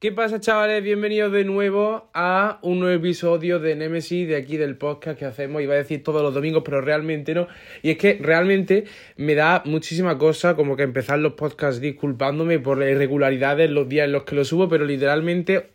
[0.00, 0.82] ¿Qué pasa, chavales?
[0.82, 5.60] Bienvenidos de nuevo a un nuevo episodio de Nemesis de aquí del podcast que hacemos.
[5.60, 7.48] Iba a decir todos los domingos, pero realmente no.
[7.82, 8.84] Y es que realmente
[9.18, 14.06] me da muchísima cosa como que empezar los podcasts disculpándome por las irregularidades, los días
[14.06, 15.68] en los que los subo, pero literalmente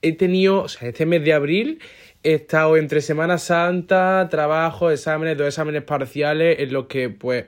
[0.00, 1.78] he tenido, o sea, este mes de abril
[2.22, 7.44] he estado entre Semana Santa, trabajo, exámenes, dos exámenes parciales en los que pues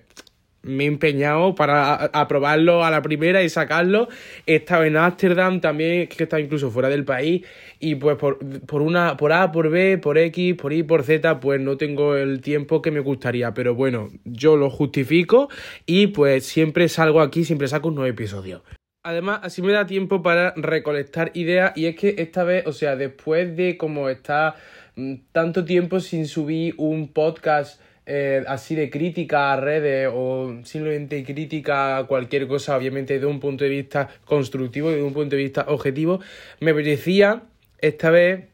[0.62, 4.08] me he empeñado para aprobarlo a la primera y sacarlo.
[4.46, 7.46] He estado en Ámsterdam también, que estado incluso fuera del país.
[7.78, 11.40] Y pues por, por, una, por A, por B, por X, por Y, por Z,
[11.40, 13.54] pues no tengo el tiempo que me gustaría.
[13.54, 15.48] Pero bueno, yo lo justifico
[15.86, 18.62] y pues siempre salgo aquí, siempre saco un nuevo episodio.
[19.02, 21.72] Además, así me da tiempo para recolectar ideas.
[21.74, 24.56] Y es que esta vez, o sea, después de como está
[24.96, 27.80] mm, tanto tiempo sin subir un podcast
[28.12, 33.38] eh, así de crítica a redes o simplemente crítica a cualquier cosa, obviamente de un
[33.38, 36.18] punto de vista constructivo y de un punto de vista objetivo,
[36.58, 37.44] me apetecía
[37.78, 38.48] esta vez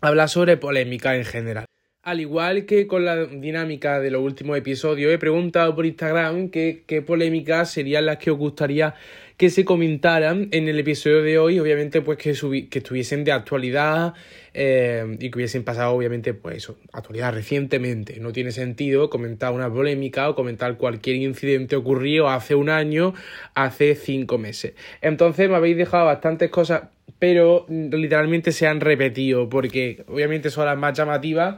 [0.00, 1.69] hablar sobre polémica en general.
[2.02, 6.82] Al igual que con la dinámica de los últimos episodios, he preguntado por Instagram qué,
[6.86, 8.94] qué polémicas serían las que os gustaría
[9.36, 14.14] que se comentaran en el episodio de hoy, obviamente pues que, que estuviesen de actualidad
[14.54, 18.18] eh, y que hubiesen pasado obviamente pues eso, actualidad recientemente.
[18.18, 23.12] No tiene sentido comentar una polémica o comentar cualquier incidente ocurrido hace un año,
[23.54, 24.72] hace cinco meses.
[25.02, 26.84] Entonces me habéis dejado bastantes cosas,
[27.18, 31.56] pero literalmente se han repetido porque obviamente son las más llamativas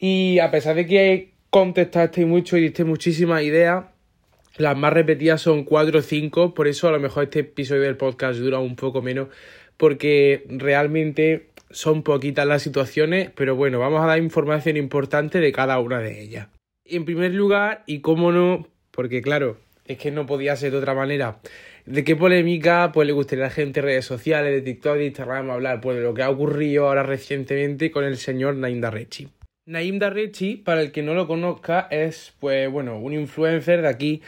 [0.00, 3.84] y a pesar de que contestaste mucho y diste muchísimas ideas,
[4.56, 7.98] las más repetidas son 4 o 5, por eso a lo mejor este episodio del
[7.98, 9.28] podcast dura un poco menos,
[9.76, 15.78] porque realmente son poquitas las situaciones, pero bueno, vamos a dar información importante de cada
[15.78, 16.48] una de ellas.
[16.84, 20.94] En primer lugar, y cómo no, porque claro, es que no podía ser de otra
[20.94, 21.40] manera.
[21.84, 25.06] ¿De qué polémica pues le gustaría a la gente de redes sociales, de TikTok, de
[25.06, 25.80] Instagram hablar?
[25.80, 29.28] Pues de lo que ha ocurrido ahora recientemente con el señor Naim Darrechi.
[29.70, 34.22] Naim Darrechi, para el que no lo conozca, es pues bueno, un influencer de aquí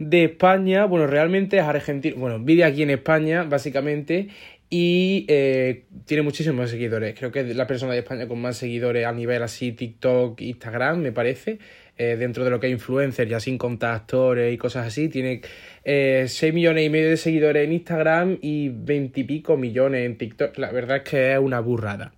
[0.00, 4.28] de España, bueno, realmente es argentino, bueno, vive aquí en España, básicamente,
[4.68, 7.16] y eh, tiene muchísimos seguidores.
[7.16, 11.00] Creo que es la persona de España con más seguidores a nivel así TikTok, Instagram,
[11.00, 11.58] me parece.
[11.96, 15.42] Eh, dentro de lo que es influencer, ya sin contar actores y cosas así, tiene
[15.84, 20.16] eh, 6 millones y medio de seguidores en Instagram y 20 y pico millones en
[20.16, 20.56] TikTok.
[20.58, 22.12] La verdad es que es una burrada.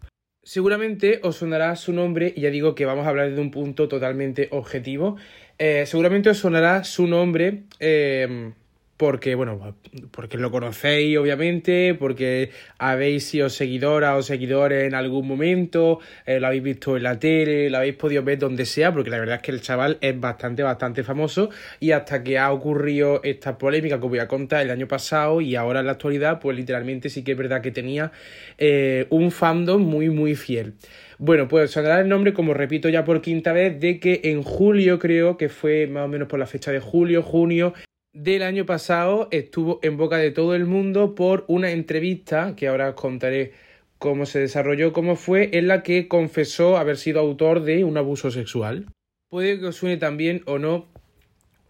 [0.44, 3.88] Seguramente os sonará su nombre, y ya digo que vamos a hablar de un punto
[3.88, 5.16] totalmente objetivo.
[5.58, 8.52] Eh, seguramente os sonará su nombre eh,
[9.02, 9.74] porque, bueno,
[10.12, 16.46] porque lo conocéis, obviamente, porque habéis sido seguidora o seguidores en algún momento, eh, lo
[16.46, 19.42] habéis visto en la tele, lo habéis podido ver donde sea, porque la verdad es
[19.42, 24.04] que el chaval es bastante, bastante famoso y hasta que ha ocurrido esta polémica que
[24.04, 27.24] os voy a contar el año pasado y ahora en la actualidad, pues literalmente sí
[27.24, 28.12] que es verdad que tenía
[28.56, 30.74] eh, un fandom muy, muy fiel.
[31.18, 35.00] Bueno, pues sonará el nombre, como repito ya por quinta vez, de que en julio
[35.00, 37.74] creo que fue más o menos por la fecha de julio, junio,
[38.12, 42.90] del año pasado estuvo en boca de todo el mundo por una entrevista que ahora
[42.90, 43.52] os contaré
[43.98, 48.30] cómo se desarrolló, cómo fue, en la que confesó haber sido autor de un abuso
[48.30, 48.86] sexual.
[49.30, 50.86] Puede que os suene también o no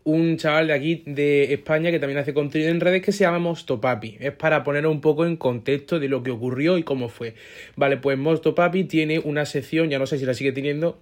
[0.04, 3.38] un chaval de aquí de España que también hace contenido en redes que se llama
[3.38, 4.16] Mostopapi.
[4.18, 7.34] Es para poner un poco en contexto de lo que ocurrió y cómo fue.
[7.76, 10.98] Vale, pues Mostopapi tiene una sección, ya no sé si la sigue teniendo,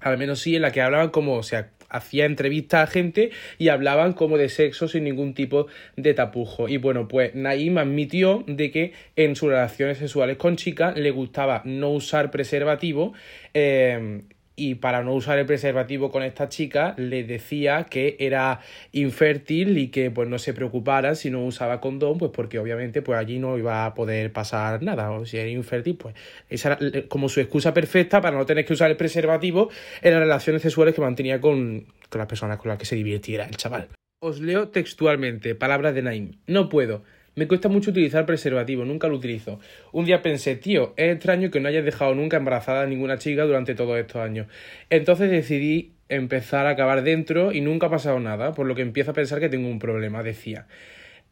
[0.00, 3.68] al menos sí, en la que hablaban como, o sea, hacía entrevistas a gente y
[3.68, 5.66] hablaban como de sexo sin ningún tipo
[5.96, 6.68] de tapujo.
[6.68, 11.62] Y bueno, pues Naim admitió de que en sus relaciones sexuales con chicas le gustaba
[11.64, 13.12] no usar preservativo
[13.54, 14.22] eh,
[14.58, 18.60] y para no usar el preservativo con esta chica le decía que era
[18.92, 23.18] infértil y que pues no se preocupara si no usaba condón pues porque obviamente pues
[23.18, 26.14] allí no iba a poder pasar nada o si era infértil pues
[26.50, 29.70] esa era como su excusa perfecta para no tener que usar el preservativo
[30.02, 33.46] en las relaciones sexuales que mantenía con, con las personas con las que se divirtiera
[33.46, 33.88] el chaval.
[34.20, 36.32] Os leo textualmente palabras de Naim.
[36.48, 37.04] No puedo.
[37.38, 39.60] Me cuesta mucho utilizar preservativo, nunca lo utilizo.
[39.92, 43.44] Un día pensé, tío, es extraño que no hayas dejado nunca embarazada a ninguna chica
[43.44, 44.48] durante todos estos años.
[44.90, 49.12] Entonces decidí empezar a acabar dentro y nunca ha pasado nada, por lo que empiezo
[49.12, 50.66] a pensar que tengo un problema, decía.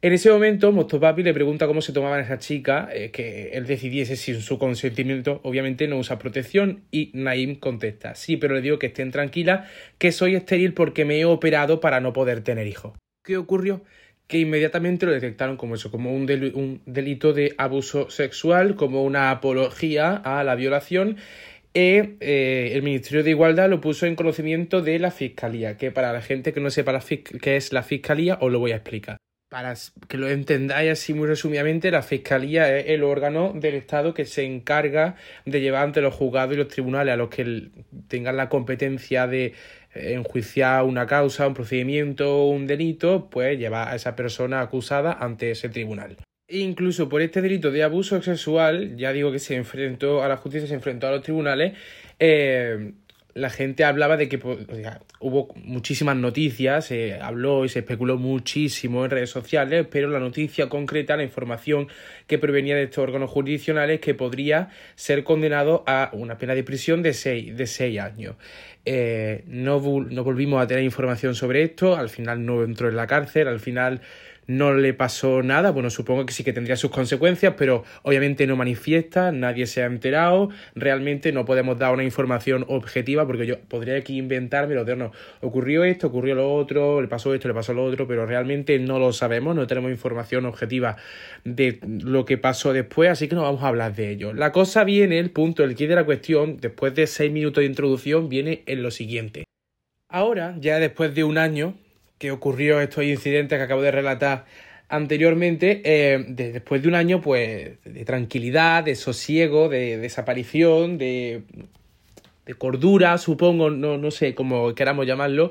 [0.01, 4.15] En ese momento, Mostopapi le pregunta cómo se tomaban esa chica, eh, que él decidiese
[4.15, 8.87] sin su consentimiento, obviamente no usa protección, y Naim contesta, sí, pero le digo que
[8.87, 12.93] estén tranquilas, que soy estéril porque me he operado para no poder tener hijos.
[13.25, 13.83] ¿Qué ocurrió?
[14.27, 16.27] Que inmediatamente lo detectaron como eso, como un,
[16.87, 21.17] delito de abuso sexual, como una apología a la violación.
[21.73, 26.13] Y eh, el Ministerio de Igualdad lo puso en conocimiento de la Fiscalía, que para
[26.13, 27.03] la gente que no sepa la
[27.41, 29.19] qué es la Fiscalía, os lo voy a explicar.
[29.49, 29.75] para
[30.09, 34.45] que lo entendáis así muy resumidamente, la Fiscalía es el órgano del Estado que se
[34.45, 37.69] encarga de llevar ante los juzgados y los tribunales a los que
[38.09, 39.53] tengan la competencia de
[39.99, 45.69] enjuiciar una causa, un procedimiento, un delito, pues llevar a esa persona acusada ante ese
[45.69, 46.17] tribunal.
[46.49, 50.69] Incluso por este delito de abuso sexual, ya digo que se enfrentó a la justicia,
[50.69, 51.73] se enfrentó a los tribunales,
[52.21, 52.93] eh,
[53.37, 54.59] la gente hablaba de que pues,
[55.21, 60.71] hubo muchísimas noticias, se habló y se especuló muchísimo en redes sociales, pero la noticia
[60.71, 61.89] concreta, la información
[62.27, 67.03] que provenía de estos órganos jurisdiccionales, que podría ser condenado a una pena de prisión
[67.03, 68.37] de seis, de seis años.
[68.87, 73.49] Eh, no volvimos a tener información sobre esto, al final no entró en la cárcel,
[73.49, 74.01] al final
[74.47, 78.57] no le pasó nada, bueno, supongo que sí que tendría sus consecuencias, pero obviamente no
[78.57, 83.97] manifiesta, nadie se ha enterado, realmente no podemos dar una información objetiva porque yo podría
[83.97, 87.75] aquí inventarme lo de no, ocurrió esto, ocurrió lo otro, le pasó esto, le pasó
[87.75, 90.97] lo otro, pero realmente no lo sabemos, no tenemos información objetiva
[91.45, 94.33] de lo que pasó después, así que no vamos a hablar de ello.
[94.33, 97.67] La cosa viene, el punto, el kit de la cuestión, después de seis minutos de
[97.67, 99.45] introducción, viene en lo siguiente.
[100.09, 101.75] Ahora, ya después de un año,
[102.19, 104.45] que ocurrió estos incidentes que acabo de relatar
[104.89, 111.43] anteriormente, eh, después de un año pues de tranquilidad, de sosiego, de, desaparición, de,
[112.45, 115.51] de cordura, supongo, no, no sé cómo queramos llamarlo,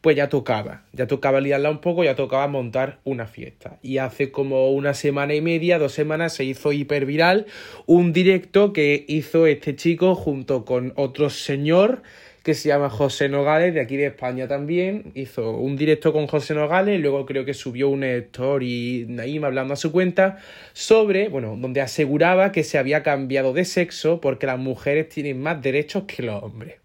[0.00, 3.78] pues ya tocaba, ya tocaba liarla un poco, ya tocaba montar una fiesta.
[3.82, 7.46] Y hace como una semana y media, dos semanas, se hizo hiperviral
[7.86, 12.02] un directo que hizo este chico junto con otro señor
[12.46, 15.10] que se llama José Nogales, de aquí de España también.
[15.16, 19.76] Hizo un directo con José Nogales, luego creo que subió un story Naim hablando a
[19.76, 20.38] su cuenta
[20.72, 25.60] sobre, bueno, donde aseguraba que se había cambiado de sexo porque las mujeres tienen más
[25.60, 26.76] derechos que los hombres.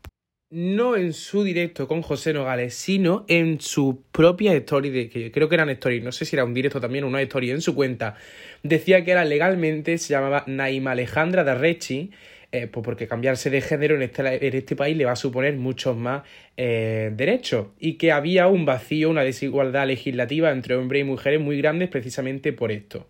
[0.50, 5.48] No en su directo con José Nogales, sino en su propia story, de, que creo
[5.48, 7.76] que eran stories, no sé si era un directo también o una story en su
[7.76, 8.16] cuenta,
[8.64, 12.10] decía que era legalmente, se llamaba Naima Alejandra Darrechi,
[12.54, 15.56] eh, pues porque cambiarse de género en este, en este país le va a suponer
[15.56, 16.24] muchos más
[16.58, 21.58] eh, derechos y que había un vacío, una desigualdad legislativa entre hombres y mujeres muy
[21.58, 23.08] grandes precisamente por esto.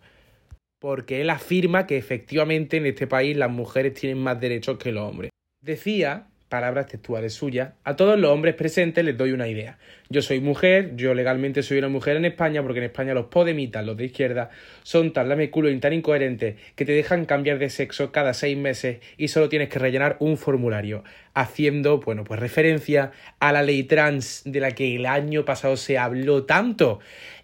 [0.80, 5.10] Porque él afirma que efectivamente en este país las mujeres tienen más derechos que los
[5.10, 5.32] hombres.
[5.60, 9.80] Decía palabras textuales suyas, a todos los hombres presentes les doy una idea.
[10.10, 13.86] Yo soy mujer, yo legalmente soy una mujer en España, porque en España los podemitas,
[13.86, 14.50] los de izquierda,
[14.84, 19.00] son tan lameculo y tan incoherentes que te dejan cambiar de sexo cada seis meses
[19.16, 24.42] y solo tienes que rellenar un formulario, haciendo, bueno, pues referencia a la ley trans
[24.44, 27.00] de la que el año pasado se habló tanto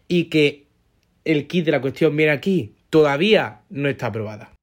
[0.09, 0.65] y que
[1.24, 4.56] el kit de la cuestión viene aquí, todavía no está aprobada.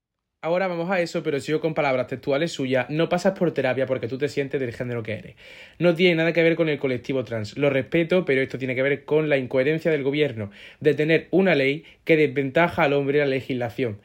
[0.45, 2.85] Ahora vamos a eso, pero sigo con palabras textuales suyas.
[2.91, 5.37] No pasas por terapia porque tú te sientes del género que eres.
[5.79, 7.57] No tiene nada que ver con el colectivo trans.
[7.57, 10.51] Lo respeto, pero esto tiene que ver con la incoherencia del gobierno
[10.81, 14.01] de tener una ley que desventaja al hombre la legislación.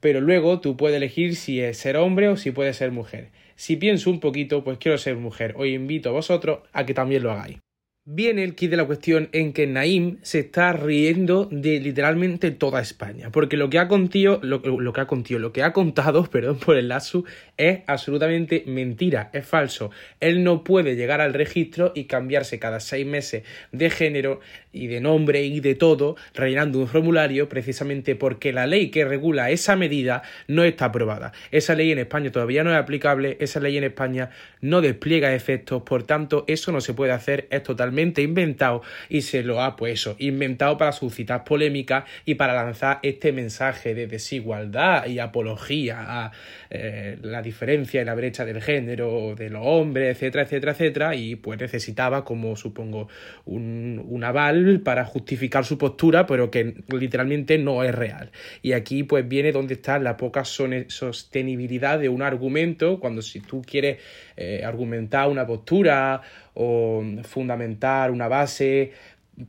[0.00, 3.28] Pero luego tú puedes elegir si es ser hombre o si puedes ser mujer.
[3.54, 5.54] Si pienso un poquito, pues quiero ser mujer.
[5.56, 7.63] Os invito a vosotros a que también lo hagáis.
[8.06, 12.82] Viene el kit de la cuestión en que Naim se está riendo de literalmente toda
[12.82, 16.58] España, porque lo que ha contado, lo, que ha contado, lo que ha contado, perdón
[16.58, 17.24] por el lazo,
[17.56, 19.90] es absolutamente mentira, es falso.
[20.20, 24.40] Él no puede llegar al registro y cambiarse cada seis meses de género
[24.70, 29.50] y de nombre y de todo, rellenando un formulario, precisamente porque la ley que regula
[29.50, 31.32] esa medida no está aprobada.
[31.52, 34.28] Esa ley en España todavía no es aplicable, esa ley en España
[34.60, 39.42] no despliega efectos, por tanto, eso no se puede hacer, es totalmente inventado y se
[39.42, 45.18] lo ha puesto inventado para suscitar polémica y para lanzar este mensaje de desigualdad y
[45.18, 46.32] apología a
[46.70, 51.36] eh, la diferencia en la brecha del género, de los hombres, etcétera, etcétera, etcétera, y
[51.36, 53.08] pues necesitaba, como supongo,
[53.44, 58.30] un, un aval para justificar su postura, pero que literalmente no es real.
[58.62, 63.62] Y aquí pues viene donde está la poca sostenibilidad de un argumento, cuando si tú
[63.62, 63.98] quieres
[64.36, 66.22] eh, argumentar una postura
[66.54, 68.92] o fundamentar una base,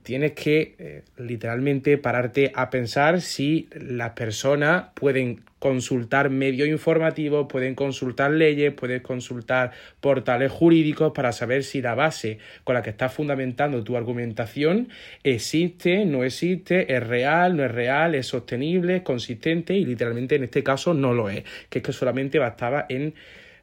[0.03, 7.75] tienes que eh, literalmente pararte a pensar si las personas pueden consultar medios informativos, pueden
[7.75, 13.13] consultar leyes, pueden consultar portales jurídicos para saber si la base con la que estás
[13.13, 14.89] fundamentando tu argumentación
[15.23, 20.43] existe, no existe, es real, no es real, es sostenible, es consistente y literalmente en
[20.43, 23.15] este caso no lo es, que es que solamente bastaba en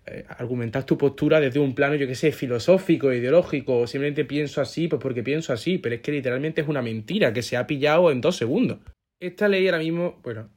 [0.06, 4.60] eh, argumentar tu postura desde un plano, yo que sé, filosófico, ideológico, o simplemente pienso
[4.60, 7.66] así, pues porque pienso así, pero es que literalmente es una mentira que se ha
[7.66, 8.78] pillado en dos segundos.
[9.20, 10.48] Esta ley ahora mismo, bueno,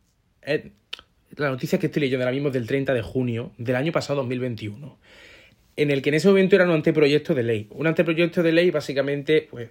[1.37, 4.21] la noticia que estoy leyendo ahora mismo es del 30 de junio del año pasado
[4.21, 4.97] 2021,
[5.75, 7.67] en el que en ese momento era un anteproyecto de ley.
[7.71, 9.69] Un anteproyecto de ley básicamente, pues,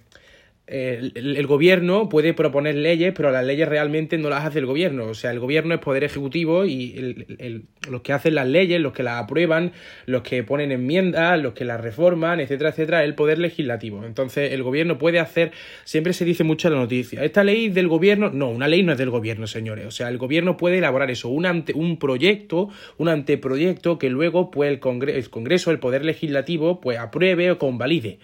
[0.67, 5.05] el, gobierno puede proponer leyes, pero las leyes realmente no las hace el gobierno.
[5.05, 9.03] O sea, el gobierno es poder ejecutivo y los que hacen las leyes, los que
[9.03, 9.73] las aprueban,
[10.07, 14.03] los que ponen enmiendas, los que las reforman, etcétera, etcétera, es el poder legislativo.
[14.05, 15.51] Entonces, el gobierno puede hacer,
[15.83, 18.91] siempre se dice mucho en la noticia, esta ley del gobierno, no, una ley no
[18.91, 19.85] es del gobierno, señores.
[19.85, 24.49] O sea, el gobierno puede elaborar eso, un, ante, un proyecto, un anteproyecto que luego
[24.49, 28.17] pues, el, Congreso, el Congreso, el poder legislativo, pues apruebe o convalide.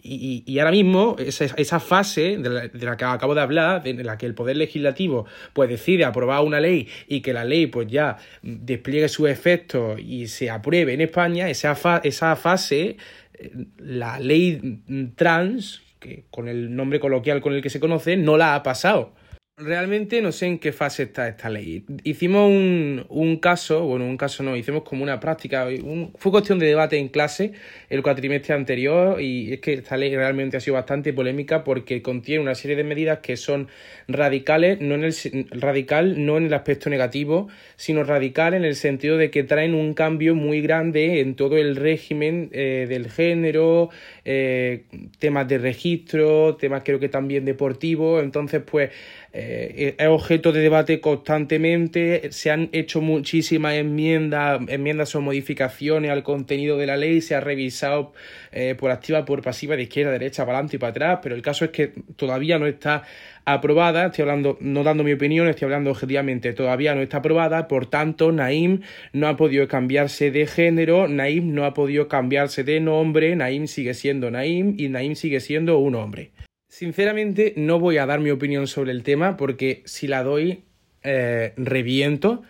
[0.00, 3.82] Y, y, ahora mismo, esa, esa fase de la, de la, que acabo de hablar,
[3.86, 7.66] en la que el Poder Legislativo pues decide aprobar una ley y que la ley
[7.66, 12.96] pues ya despliegue sus efectos y se apruebe en España, esa, fa, esa fase,
[13.34, 14.82] eh, la ley
[15.16, 19.17] trans, que con el nombre coloquial con el que se conoce, no la ha pasado.
[19.60, 21.84] Realmente no sé en qué fase está esta ley.
[22.04, 25.66] Hicimos un, un caso, bueno, un caso no, hicimos como una práctica,
[26.14, 27.54] fue cuestión de debate en clase
[27.88, 32.40] el cuatrimestre anterior y es que esta ley realmente ha sido bastante polémica porque contiene
[32.40, 33.66] una serie de medidas que son
[34.06, 35.14] radicales, no en el,
[35.50, 39.94] radical no en el aspecto negativo, sino radical en el sentido de que traen un
[39.94, 43.90] cambio muy grande en todo el régimen eh, del género,
[44.30, 44.84] eh,
[45.18, 48.90] temas de registro, temas creo que también deportivos, entonces pues
[49.32, 56.24] eh, es objeto de debate constantemente, se han hecho muchísimas enmiendas, enmiendas o modificaciones al
[56.24, 58.12] contenido de la ley, se ha revisado
[58.52, 61.42] eh, por activa, por pasiva, de izquierda, derecha, para adelante y para atrás, pero el
[61.42, 63.04] caso es que todavía no está
[63.44, 67.86] aprobada, estoy hablando, no dando mi opinión, estoy hablando objetivamente, todavía no está aprobada, por
[67.86, 73.34] tanto, Naim no ha podido cambiarse de género, Naim no ha podido cambiarse de nombre,
[73.36, 76.30] Naim sigue siendo Naim y Naim sigue siendo un hombre.
[76.68, 80.64] Sinceramente, no voy a dar mi opinión sobre el tema porque si la doy,
[81.02, 82.42] eh, reviento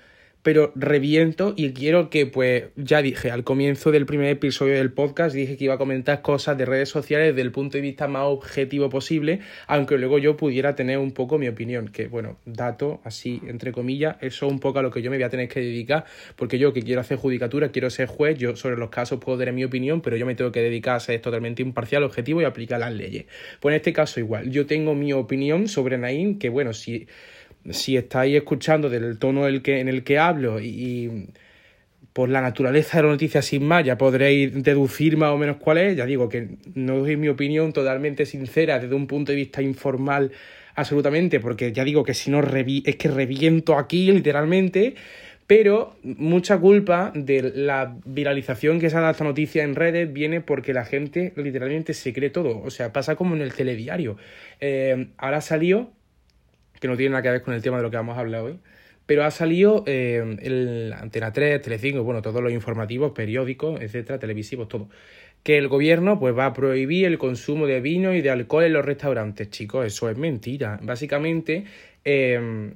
[0.48, 5.36] pero reviento y quiero que, pues, ya dije, al comienzo del primer episodio del podcast
[5.36, 8.22] dije que iba a comentar cosas de redes sociales desde el punto de vista más
[8.22, 13.42] objetivo posible, aunque luego yo pudiera tener un poco mi opinión, que, bueno, dato, así,
[13.46, 15.60] entre comillas, eso es un poco a lo que yo me voy a tener que
[15.60, 19.36] dedicar, porque yo que quiero hacer judicatura, quiero ser juez, yo sobre los casos puedo
[19.36, 22.46] tener mi opinión, pero yo me tengo que dedicar a ser totalmente imparcial, objetivo y
[22.46, 23.26] aplicar las leyes.
[23.60, 27.06] Pues en este caso igual, yo tengo mi opinión sobre Naim, que, bueno, si
[27.70, 31.28] si estáis escuchando del tono el que, en el que hablo y,
[32.12, 35.78] por la naturaleza de la noticia sin más ya podréis deducir más o menos cuál
[35.78, 39.62] es, ya digo que no doy mi opinión totalmente sincera desde un punto de vista
[39.62, 40.32] informal
[40.74, 44.94] absolutamente, porque ya digo que si no es que reviento aquí literalmente,
[45.46, 50.40] pero mucha culpa de la viralización que se ha dado esta noticia en redes viene
[50.40, 52.60] porque la gente literalmente se cree todo.
[52.60, 54.16] O sea, pasa como en el telediario.
[54.60, 55.90] Eh, ahora salió
[56.80, 58.42] que no tiene nada que ver con el tema de lo que vamos a hablar
[58.42, 58.58] hoy.
[59.06, 64.68] Pero ha salido eh, el Antena 3, Telecinco, bueno, todos los informativos, periódicos, etcétera, televisivos,
[64.68, 64.90] todo.
[65.42, 68.74] Que el gobierno pues va a prohibir el consumo de vino y de alcohol en
[68.74, 69.86] los restaurantes, chicos.
[69.86, 70.78] Eso es mentira.
[70.82, 71.64] Básicamente,
[72.04, 72.74] eh,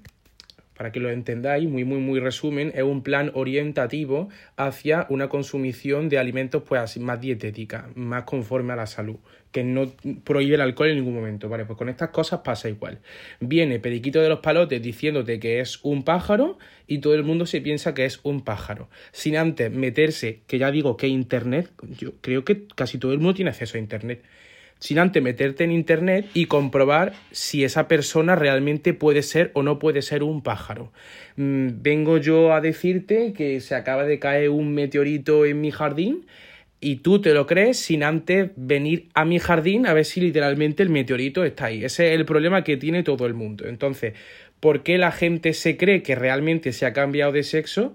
[0.76, 6.09] para que lo entendáis, muy, muy, muy resumen, es un plan orientativo hacia una consumición
[6.09, 9.17] de alimentos pues más dietética, más conforme a la salud,
[9.50, 9.93] que no
[10.25, 11.64] prohíbe el alcohol en ningún momento, ¿vale?
[11.64, 13.00] Pues con estas cosas pasa igual.
[13.41, 17.61] Viene Periquito de los Palotes diciéndote que es un pájaro y todo el mundo se
[17.61, 22.45] piensa que es un pájaro, sin antes meterse, que ya digo que Internet, yo creo
[22.45, 24.23] que casi todo el mundo tiene acceso a Internet
[24.83, 29.79] sin antes meterte en internet y comprobar si esa persona realmente puede ser o no
[29.79, 30.91] puede ser un pájaro.
[31.37, 36.27] Mm, vengo yo a decirte que se acaba de caer un meteorito en mi jardín
[36.81, 40.83] y tú te lo crees sin antes venir a mi jardín a ver si literalmente
[40.83, 41.85] el meteorito está ahí.
[41.85, 43.69] Ese es el problema que tiene todo el mundo.
[43.69, 44.15] Entonces,
[44.59, 47.95] ¿por qué la gente se cree que realmente se ha cambiado de sexo?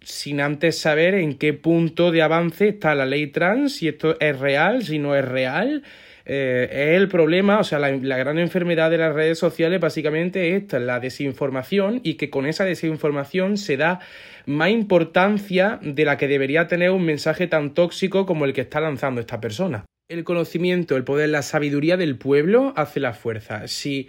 [0.00, 4.38] sin antes saber en qué punto de avance está la ley trans, si esto es
[4.38, 5.82] real, si no es real,
[6.30, 10.62] eh, es el problema, o sea, la, gran enfermedad de las redes sociales básicamente es
[10.62, 14.00] esta, la desinformación y que con esa desinformación se da
[14.44, 18.78] más importancia de la que debería tener un mensaje tan tóxico como el que está
[18.78, 19.86] lanzando esta persona.
[20.10, 23.66] El conocimiento, el poder, la sabiduría del pueblo hace la fuerza.
[23.66, 24.08] Si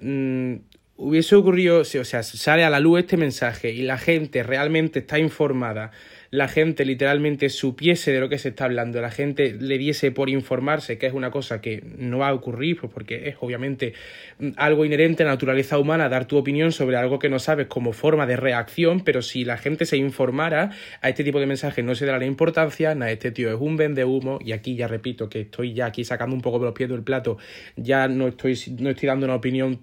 [0.00, 0.56] mm,
[0.96, 5.18] hubiese ocurrido, o sea, sale a la luz este mensaje y la gente realmente está
[5.18, 5.92] informada
[6.34, 10.28] la gente literalmente supiese de lo que se está hablando, la gente le diese por
[10.28, 13.94] informarse, que es una cosa que no va a ocurrir, pues porque es obviamente
[14.40, 17.68] mm, algo inherente a la naturaleza humana dar tu opinión sobre algo que no sabes
[17.68, 21.84] como forma de reacción, pero si la gente se informara, a este tipo de mensajes
[21.84, 24.88] no se dará la importancia, nada, este tío es un vende humo, y aquí ya
[24.88, 27.38] repito que estoy ya aquí sacando un poco de los pies del plato,
[27.76, 29.82] ya no estoy, no estoy dando una opinión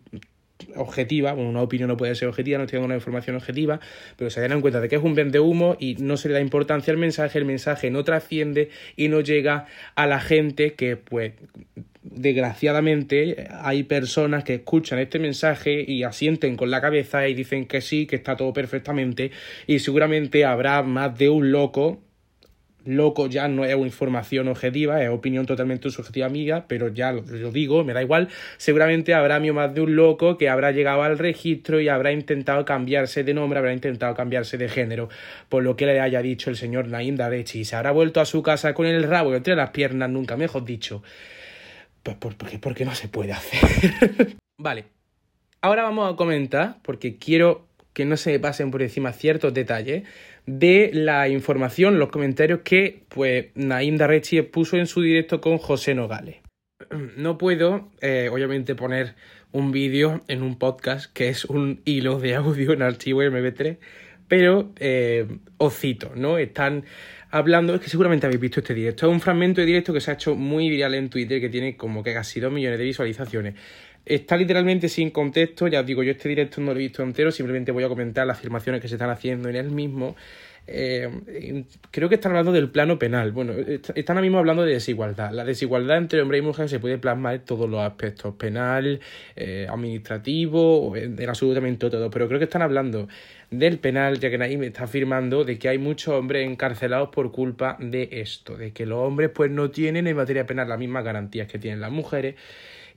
[0.75, 3.79] objetiva, bueno, una opinión no puede ser objetiva, no estoy una información objetiva,
[4.17, 6.41] pero se dan cuenta de que es un vende humo y no se le da
[6.41, 11.33] importancia al mensaje, el mensaje no trasciende y no llega a la gente que, pues,
[12.03, 17.81] desgraciadamente hay personas que escuchan este mensaje y asienten con la cabeza y dicen que
[17.81, 19.31] sí, que está todo perfectamente
[19.67, 22.01] y seguramente habrá más de un loco
[22.85, 27.83] loco ya no es información objetiva, es opinión totalmente subjetiva mía, pero ya lo, digo,
[27.83, 31.89] me da igual, seguramente habrá más de un loco que habrá llegado al registro y
[31.89, 35.09] habrá intentado cambiarse de nombre, habrá intentado cambiarse de género,
[35.49, 38.25] por lo que le haya dicho el señor Naim Darechi, y se habrá vuelto a
[38.25, 41.03] su casa con el rabo entre las piernas, nunca mejor dicho.
[42.03, 44.35] Pues porque, porque no se puede hacer.
[44.57, 44.85] vale.
[45.61, 50.03] Ahora vamos a comentar, porque quiero que no se pasen por encima ciertos detalles
[50.45, 55.95] de la información, los comentarios que pues Naim Darrechi puso en su directo con José
[55.95, 56.37] Nogales.
[57.17, 59.15] No puedo, eh, obviamente, poner
[59.51, 63.77] un vídeo en un podcast que es un hilo de audio en archivo MP3,
[64.27, 66.37] pero eh, os cito, ¿no?
[66.37, 66.85] Están
[67.29, 70.11] hablando, es que seguramente habéis visto este directo, es un fragmento de directo que se
[70.11, 73.55] ha hecho muy viral en Twitter, que tiene como que casi 2 millones de visualizaciones.
[74.05, 77.31] Está literalmente sin contexto, ya os digo, yo este directo no lo he visto entero,
[77.31, 80.15] simplemente voy a comentar las afirmaciones que se están haciendo en él mismo.
[80.67, 83.31] Eh, creo que están hablando del plano penal.
[83.31, 85.31] Bueno, están ahora mismo hablando de desigualdad.
[85.31, 88.99] La desigualdad entre hombre y mujer se puede plasmar en todos los aspectos, penal,
[89.35, 92.09] eh, administrativo, en, absolutamente todo.
[92.09, 93.07] Pero creo que están hablando
[93.49, 97.75] del penal, ya que me está afirmando de que hay muchos hombres encarcelados por culpa
[97.79, 101.47] de esto, de que los hombres pues no tienen en materia penal las mismas garantías
[101.47, 102.35] que tienen las mujeres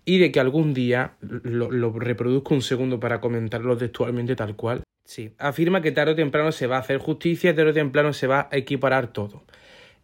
[0.04, 4.82] y de que algún día, lo, lo reproduzco un segundo para comentarlo textualmente tal cual,
[5.04, 8.12] sí, afirma que tarde o temprano se va a hacer justicia y tarde o temprano
[8.12, 9.44] se va a equiparar todo.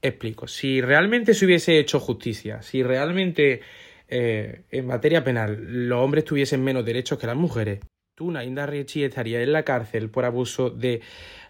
[0.03, 3.61] Explico, si realmente se hubiese hecho justicia, si realmente
[4.09, 7.81] eh, en materia penal los hombres tuviesen menos derechos que las mujeres,
[8.17, 11.03] tú, Nainda Ricci, estaría en la cárcel por abuso de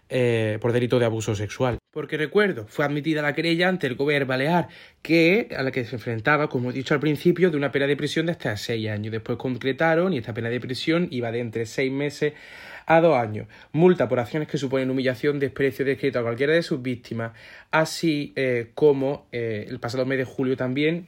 [0.09, 1.77] eh, por delito de abuso sexual.
[1.91, 4.69] Porque recuerdo, fue admitida la querella ante el gobierno balear,
[5.01, 7.97] que, a la que se enfrentaba, como he dicho al principio, de una pena de
[7.97, 9.11] prisión de hasta seis años.
[9.11, 12.31] Después concretaron y esta pena de prisión iba de entre seis meses
[12.85, 13.47] a dos años.
[13.73, 17.33] Multa por acciones que suponen humillación, desprecio, descreto a cualquiera de sus víctimas,
[17.71, 21.07] así eh, como eh, el pasado mes de julio también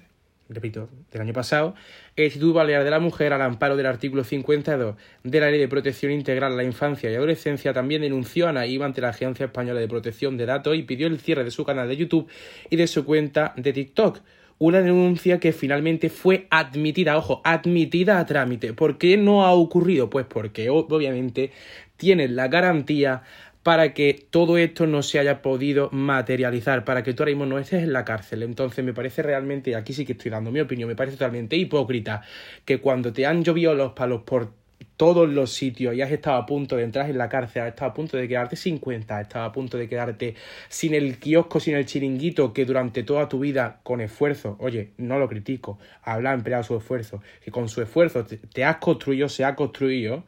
[0.54, 1.76] repito, del año pasado,
[2.16, 5.68] el Instituto Balear de la Mujer, al amparo del artículo 52 de la Ley de
[5.68, 9.80] Protección Integral a la Infancia y Adolescencia, también denunció a Naim ante la Agencia Española
[9.80, 12.28] de Protección de Datos y pidió el cierre de su canal de YouTube
[12.70, 14.20] y de su cuenta de TikTok.
[14.60, 18.74] Una denuncia que finalmente fue admitida, ojo, admitida a trámite.
[18.74, 20.10] ¿Por qué no ha ocurrido?
[20.10, 21.52] Pues porque obviamente
[21.98, 23.24] tienen la garantía
[23.64, 27.58] para que todo esto no se haya podido materializar, para que tú ahora mismo no
[27.58, 28.44] estés en la cárcel.
[28.44, 32.22] Entonces me parece realmente, aquí sí que estoy dando mi opinión, me parece totalmente hipócrita
[32.66, 34.52] que cuando te han llovido los palos por
[34.98, 37.92] todos los sitios y has estado a punto de entrar en la cárcel, has estado
[37.92, 40.36] a punto de quedarte sin cuenta, has estado a punto de quedarte
[40.70, 45.20] sin el kiosco, sin el chiringuito que durante toda tu vida con esfuerzo, oye, no
[45.20, 49.56] lo critico, habla empleado su esfuerzo, que con su esfuerzo te has construido, se ha
[49.56, 50.26] construido,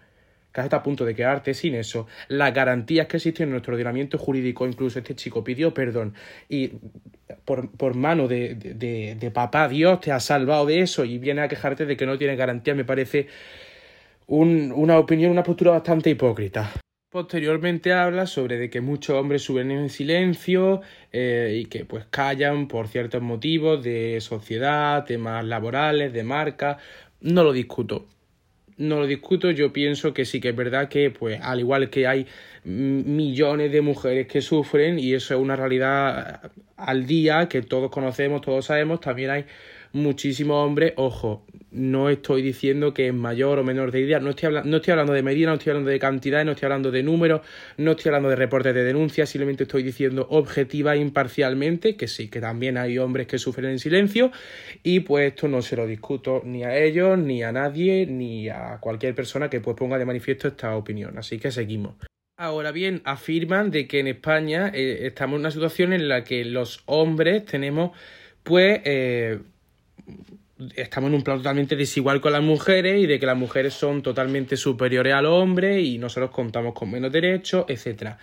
[0.61, 4.17] que está a punto de quedarte sin eso, las garantías que existen en nuestro ordenamiento
[4.17, 6.13] jurídico, incluso este chico pidió perdón
[6.47, 6.71] y
[7.43, 11.47] por, por mano de, de, papá Dios te ha salvado de eso y viene a
[11.47, 13.27] quejarte de que no tiene garantía, me parece
[14.27, 16.71] una opinión, una postura bastante hipócrita.
[17.09, 22.67] Posteriormente habla sobre de que muchos hombres suben en silencio eh, y que pues callan
[22.67, 26.77] por ciertos motivos de sociedad, temas laborales, de marca.
[27.21, 28.07] No lo discuto
[28.77, 32.07] no lo discuto, yo pienso que sí que es verdad que, pues, al igual que
[32.07, 32.27] hay
[32.63, 38.41] millones de mujeres que sufren, y eso es una realidad al día que todos conocemos,
[38.41, 39.45] todos sabemos, también hay
[39.95, 44.47] muchísimos hombres, ojo, no estoy diciendo que es mayor o menor de idea, no estoy,
[44.47, 47.01] hablando, no estoy hablando de medida, no estoy hablando de cantidad, no estoy hablando de
[47.01, 47.41] números,
[47.77, 52.29] no estoy hablando de reportes de denuncias, simplemente estoy diciendo objetiva e imparcialmente que sí,
[52.29, 54.31] que también hay hombres que sufren en silencio
[54.83, 58.79] y pues esto no se lo discuto ni a ellos, ni a nadie, ni a
[58.81, 61.95] cualquier persona que pues ponga de manifiesto esta opinión, así que seguimos.
[62.37, 66.43] Ahora bien, afirman de que en España eh, estamos en una situación en la que
[66.43, 67.91] los hombres tenemos
[68.43, 69.39] pues eh,
[70.75, 74.01] estamos en un plano totalmente desigual con las mujeres y de que las mujeres son
[74.01, 78.17] totalmente superiores a los hombres y nosotros contamos con menos derechos, etcétera.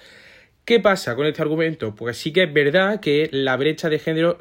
[0.65, 1.95] ¿Qué pasa con este argumento?
[1.95, 4.39] Pues sí que es verdad que la brecha de género...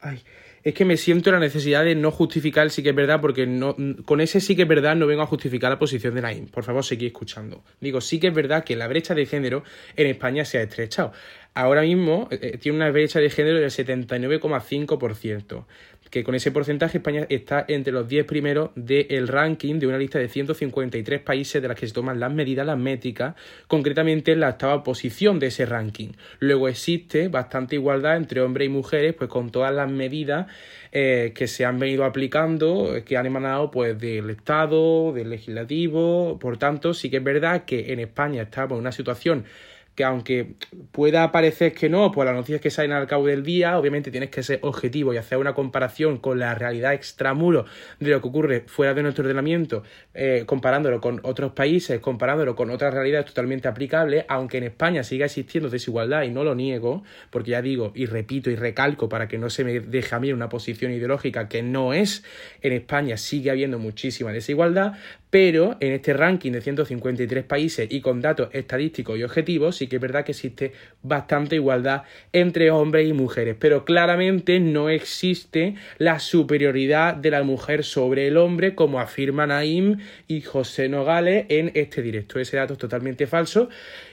[0.00, 0.22] Ay,
[0.64, 3.74] es que me siento la necesidad de no justificar sí que es verdad, porque no,
[4.04, 6.46] con ese sí que es verdad no vengo a justificar la posición de Naim.
[6.46, 7.64] Por favor, seguid escuchando.
[7.80, 9.64] Digo, sí que es verdad que la brecha de género
[9.96, 11.12] en España se ha estrechado.
[11.54, 15.66] Ahora mismo eh, tiene una brecha de género del 79,5%.
[16.12, 20.18] Que con ese porcentaje España está entre los 10 primeros del ranking de una lista
[20.18, 23.34] de 153 países de las que se toman las medidas, las métricas,
[23.66, 26.10] concretamente en la octava posición de ese ranking.
[26.38, 30.48] Luego existe bastante igualdad entre hombres y mujeres, pues con todas las medidas
[30.92, 36.58] eh, que se han venido aplicando, que han emanado pues del Estado, del legislativo, por
[36.58, 39.46] tanto sí que es verdad que en España estamos en una situación
[39.94, 40.54] que aunque
[40.90, 44.30] pueda parecer que no, pues las noticias que salen al cabo del día, obviamente tienes
[44.30, 47.66] que ser objetivo y hacer una comparación con la realidad extramuro
[48.00, 49.82] de lo que ocurre fuera de nuestro ordenamiento,
[50.14, 55.26] eh, comparándolo con otros países, comparándolo con otras realidades totalmente aplicables, aunque en España siga
[55.26, 59.38] existiendo desigualdad y no lo niego, porque ya digo y repito y recalco para que
[59.38, 62.24] no se me deje a mí una posición ideológica que no es,
[62.62, 64.94] en España sigue habiendo muchísima desigualdad,
[65.32, 69.96] pero en este ranking de 153 países y con datos estadísticos y objetivos sí que
[69.96, 72.02] es verdad que existe bastante igualdad
[72.34, 78.36] entre hombres y mujeres, pero claramente no existe la superioridad de la mujer sobre el
[78.36, 82.38] hombre como afirman Naim y José Nogales en este directo.
[82.38, 83.70] Ese dato es totalmente falso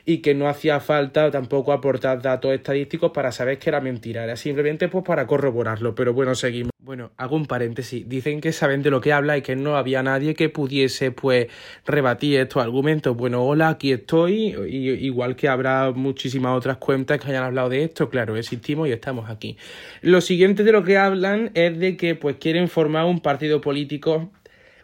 [0.10, 4.36] y que no hacía falta tampoco aportar datos estadísticos para saber que era mentira, era
[4.36, 6.72] simplemente pues para corroborarlo, pero bueno, seguimos.
[6.82, 8.10] Bueno, hago un paréntesis.
[8.10, 11.46] Dicen que saben de lo que habla y que no había nadie que pudiese, pues,
[11.86, 13.16] rebatir estos argumentos.
[13.16, 14.56] Bueno, hola, aquí estoy.
[14.68, 19.30] igual que habrá muchísimas otras cuentas que hayan hablado de esto, claro, existimos y estamos
[19.30, 19.58] aquí.
[20.02, 24.32] Lo siguiente de lo que hablan es de que, pues, quieren formar un partido político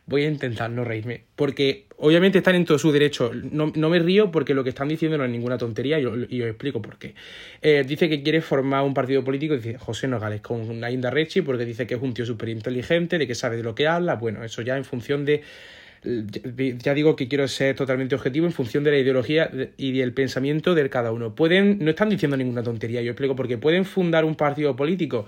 [0.08, 3.32] voy a intentar no reírme, porque obviamente están en todo su derecho.
[3.34, 6.82] No, me río porque lo que están diciendo no es ninguna tontería y, os explico
[6.82, 7.15] por qué.
[7.62, 11.65] Eh, dice que quiere formar un partido político, dice José Nogales, con Nainda Rechi, porque
[11.65, 14.15] dice que es un tío súper inteligente, de que sabe de lo que habla.
[14.15, 15.41] Bueno, eso ya en función de
[16.78, 20.76] ya digo que quiero ser totalmente objetivo en función de la ideología y del pensamiento
[20.76, 21.34] de cada uno.
[21.34, 25.26] Pueden, no están diciendo ninguna tontería, yo explico, porque pueden fundar un partido político.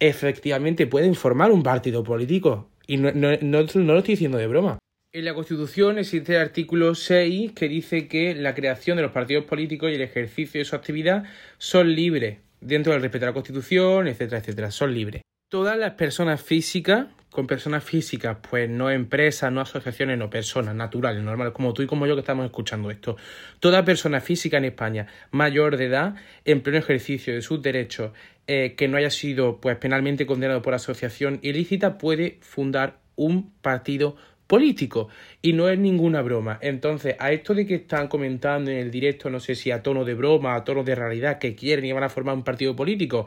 [0.00, 2.68] Efectivamente, pueden formar un partido político.
[2.86, 4.78] Y no, no, no, lo estoy diciendo de broma.
[5.12, 9.44] En la Constitución existe el artículo 6 que dice que la creación de los partidos
[9.44, 11.24] políticos y el ejercicio de su actividad
[11.58, 15.22] son libres, dentro del respeto a la Constitución, etcétera, etcétera, son libres.
[15.48, 21.22] Todas las personas físicas, con personas físicas, pues no empresas, no asociaciones, no personas naturales,
[21.22, 23.16] normales, como tú y como yo que estamos escuchando esto.
[23.60, 28.12] Toda persona física en España mayor de edad, en pleno ejercicio de sus derechos
[28.46, 34.16] eh, que no haya sido pues penalmente condenado por asociación ilícita puede fundar un partido
[34.46, 35.08] político
[35.42, 36.58] y no es ninguna broma.
[36.62, 40.04] Entonces, a esto de que están comentando en el directo, no sé si a tono
[40.04, 43.26] de broma, a tono de realidad, que quieren y van a formar un partido político,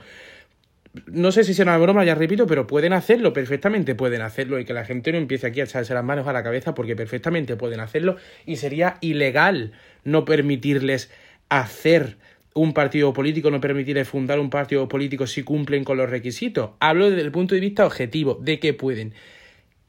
[1.06, 4.66] no sé si será una broma, ya repito, pero pueden hacerlo, perfectamente pueden hacerlo y
[4.66, 7.56] que la gente no empiece aquí a echarse las manos a la cabeza porque perfectamente
[7.56, 11.12] pueden hacerlo y sería ilegal no permitirles
[11.50, 12.18] hacer
[12.54, 16.72] un partido político, no permitirles fundar un partido político si cumplen con los requisitos.
[16.80, 19.14] Hablo desde el punto de vista objetivo, de que pueden.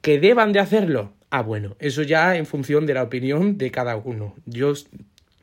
[0.03, 1.12] ¿Que deban de hacerlo?
[1.31, 4.35] Ah, bueno, eso ya en función de la opinión de cada uno.
[4.46, 4.75] Yo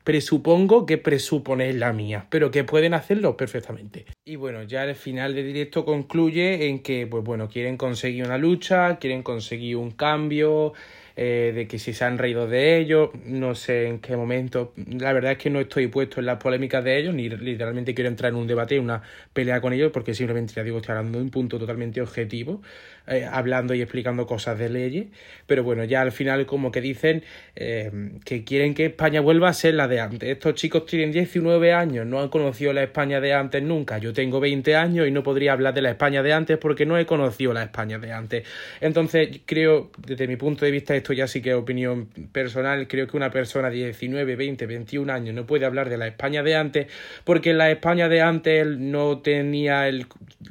[0.04, 4.06] presupongo que presuponéis la mía, pero que pueden hacerlo perfectamente.
[4.24, 8.38] Y bueno, ya el final de directo concluye en que, pues bueno, quieren conseguir una
[8.38, 10.74] lucha, quieren conseguir un cambio,
[11.20, 14.74] eh, de que si se han reído de ellos, no sé en qué momento.
[14.88, 18.08] La verdad es que no estoy puesto en las polémicas de ellos, ni literalmente quiero
[18.08, 19.02] entrar en un debate, una
[19.34, 22.62] pelea con ellos, porque simplemente ya digo, estoy hablando de un punto totalmente objetivo,
[23.08, 25.08] eh, hablando y explicando cosas de leyes.
[25.46, 27.24] Pero bueno, ya al final, como que dicen
[27.56, 27.92] eh,
[28.26, 30.30] que quieren que España vuelva a ser la de antes.
[30.30, 33.98] Estos chicos tienen 19 años, no han conocido la España de antes nunca.
[33.98, 36.98] Yo tengo 20 años y no podría hablar de la España de antes porque no
[36.98, 38.44] he conocido la España de antes.
[38.82, 43.08] Entonces, creo, desde mi punto de vista, esto ya sí que es opinión personal, creo
[43.08, 46.56] que una persona de 19, 20, 21 años no puede hablar de la España de
[46.56, 46.88] antes
[47.24, 49.90] porque la España de antes no tenía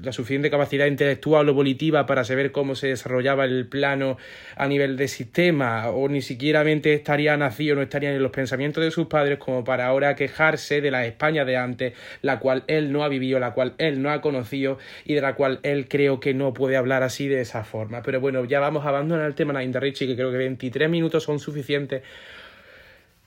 [0.03, 4.17] la suficiente capacidad intelectual o volitiva para saber cómo se desarrollaba el plano
[4.57, 8.91] a nivel de sistema o ni siquiera estaría nacido, no estaría en los pensamientos de
[8.91, 13.05] sus padres como para ahora quejarse de la España de antes, la cual él no
[13.05, 16.35] ha vivido, la cual él no ha conocido y de la cual él creo que
[16.35, 18.03] no puede hablar así de esa forma.
[18.03, 21.25] Pero bueno, ya vamos a abandonar el tema de Richie, que creo que 23 minutos
[21.25, 22.03] son suficientes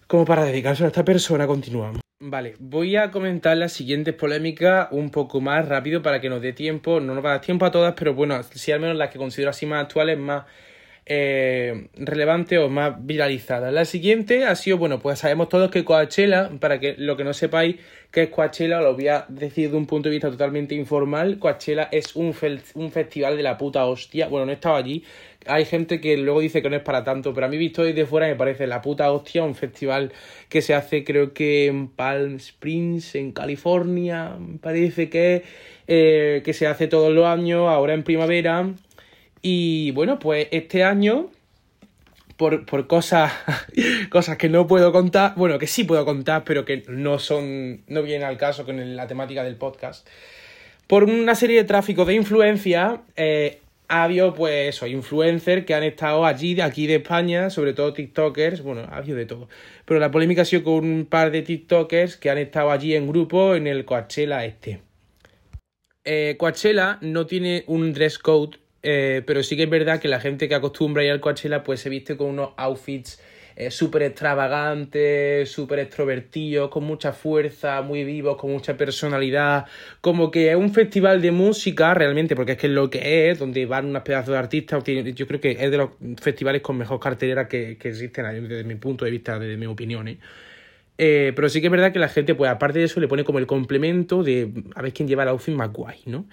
[0.07, 1.45] como para dedicarse a esta persona.
[1.45, 2.08] Continuamos.
[2.21, 6.51] Vale, voy a comentar las siguientes polémicas un poco más rápido para que nos dé
[6.51, 6.99] tiempo.
[6.99, 9.17] No nos va a dar tiempo a todas, pero bueno, sí al menos las que
[9.17, 10.43] considero así más actuales, más
[11.05, 13.71] eh, relevante o más viralizada.
[13.71, 17.33] La siguiente ha sido, bueno, pues sabemos todos que Coachella, para que lo que no
[17.33, 17.77] sepáis
[18.11, 21.89] que es Coachella, lo voy a decir de un punto de vista totalmente informal, Coachella
[21.91, 22.35] es un,
[22.73, 25.03] un festival de la puta hostia, bueno, no he estado allí,
[25.45, 28.05] hay gente que luego dice que no es para tanto, pero a mí visto desde
[28.05, 30.11] fuera me parece la puta hostia un festival
[30.49, 35.43] que se hace creo que en Palm Springs, en California, me parece que,
[35.87, 38.69] eh, que se hace todos los años, ahora en primavera.
[39.41, 41.29] Y bueno, pues este año
[42.35, 43.31] por, por cosas,
[44.09, 48.03] cosas que no puedo contar, bueno, que sí puedo contar, pero que no son, no
[48.03, 50.07] vienen al caso con la temática del podcast.
[50.87, 55.83] Por una serie de tráfico de influencia, eh, ha habido, pues eso, influencers que han
[55.83, 59.49] estado allí, de aquí de España, sobre todo TikTokers, bueno, ha habido de todo.
[59.85, 63.07] Pero la polémica ha sido con un par de TikTokers que han estado allí en
[63.07, 64.79] grupo en el Coachella este.
[66.05, 70.21] Eh, Coachella no tiene un dress code eh, pero sí que es verdad que la
[70.21, 73.21] gente que acostumbra ir al Coachella pues se viste con unos outfits
[73.59, 79.65] eh, súper extravagantes, súper extrovertidos, con mucha fuerza, muy vivos, con mucha personalidad.
[79.99, 83.37] Como que es un festival de música realmente, porque es que es lo que es,
[83.37, 84.81] donde van unas pedazos de artistas.
[84.85, 85.89] Yo creo que es de los
[86.21, 90.07] festivales con mejor cartelera que, existen desde mi punto de vista, desde mi opinión.
[90.07, 90.19] ¿eh?
[91.35, 93.39] Pero sí que es verdad que la gente, pues aparte de eso, le pone como
[93.39, 96.25] el complemento de a ver quién lleva el outfit más guay, ¿no?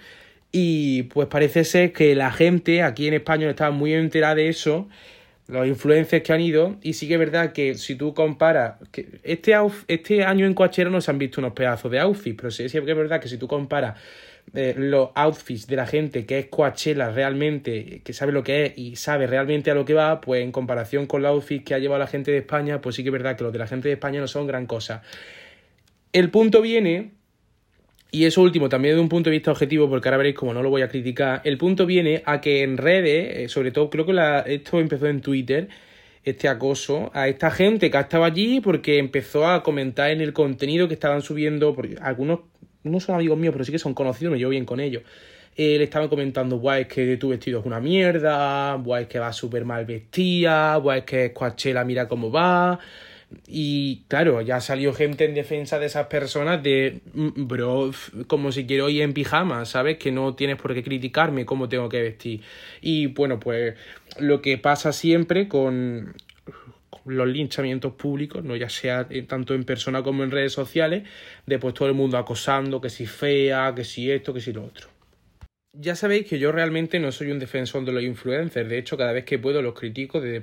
[0.53, 4.87] Y pues parece ser que la gente aquí en España estaba muy enterada de eso,
[5.47, 9.19] los influencers que han ido, y sí que es verdad que si tú comparas, que
[9.23, 9.53] este,
[9.87, 12.77] este año en Coachella no se han visto unos pedazos de outfits, pero sí, que
[12.77, 13.97] es verdad que si tú comparas
[14.53, 18.77] eh, los outfits de la gente que es Coachella realmente, que sabe lo que es
[18.77, 21.79] y sabe realmente a lo que va, pues en comparación con los outfits que ha
[21.79, 23.87] llevado la gente de España, pues sí que es verdad que los de la gente
[23.87, 25.01] de España no son gran cosa.
[26.11, 27.11] El punto viene
[28.11, 30.63] y eso último, también de un punto de vista objetivo, porque ahora veréis como no
[30.63, 34.05] lo voy a criticar, el punto viene a que en redes, eh, sobre todo creo
[34.05, 35.67] que la, esto empezó en Twitter,
[36.23, 40.33] este acoso a esta gente que ha estado allí porque empezó a comentar en el
[40.33, 42.41] contenido que estaban subiendo, porque algunos
[42.83, 45.03] no son amigos míos, pero sí que son conocidos, me llevo bien con ellos.
[45.55, 49.19] Eh, le estaban comentando, guay, es que tu vestido es una mierda, guay, es que
[49.19, 52.79] va súper mal vestida, guay, es que Coachella mira cómo va,
[53.45, 57.91] y claro, ya salió gente en defensa de esas personas de, mm, bro,
[58.27, 59.97] como si quiero ir en pijama, ¿sabes?
[59.97, 62.41] Que no tienes por qué criticarme cómo tengo que vestir.
[62.81, 63.75] Y bueno, pues
[64.19, 66.13] lo que pasa siempre con,
[67.05, 71.03] los linchamientos públicos, no ya sea tanto en persona como en redes sociales,
[71.45, 74.65] de pues todo el mundo acosando, que si fea, que si esto, que si lo
[74.65, 74.87] otro.
[75.73, 79.11] Ya sabéis que yo realmente no soy un defensor de los influencers, de hecho cada
[79.11, 80.41] vez que puedo los critico de,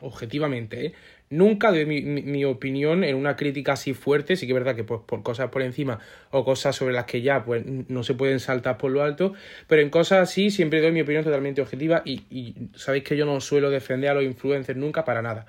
[0.00, 0.94] objetivamente, ¿eh?
[1.34, 5.22] Nunca doy mi, opinión en una crítica así fuerte, sí que es verdad que por
[5.24, 5.98] cosas por encima
[6.30, 9.34] o cosas sobre las que ya pues, no se pueden saltar por lo alto,
[9.66, 13.26] pero en cosas así siempre doy mi opinión totalmente objetiva y, y sabéis que yo
[13.26, 15.46] no suelo defender a los influencers nunca para nada.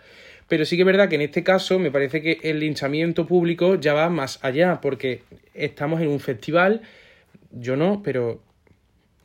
[0.47, 3.75] Pero sí que es verdad que en este caso me parece que el linchamiento público
[3.75, 5.21] ya va más allá, porque
[5.53, 6.81] estamos en un festival,
[7.51, 8.41] yo no, pero